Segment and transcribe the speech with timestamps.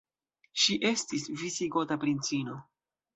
[0.61, 2.57] Ŝi estis visigota princino.